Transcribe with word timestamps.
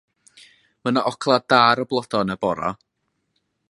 Mae 0.83 0.95
'na 0.95 1.03
ogla' 1.11 1.37
da 1.53 1.61
ar 1.67 1.83
y 1.85 1.87
bloda' 1.93 2.25
yn 2.27 2.37
y 2.39 2.43
bora. 2.47 2.77